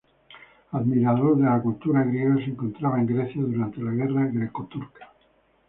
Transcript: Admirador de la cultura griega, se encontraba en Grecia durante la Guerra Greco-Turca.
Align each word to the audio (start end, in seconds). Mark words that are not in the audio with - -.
Admirador 0.79 1.37
de 1.37 1.43
la 1.43 1.61
cultura 1.61 2.01
griega, 2.03 2.35
se 2.37 2.45
encontraba 2.45 2.97
en 2.99 3.05
Grecia 3.05 3.43
durante 3.43 3.81
la 3.83 3.91
Guerra 3.91 4.25
Greco-Turca. 4.33 5.11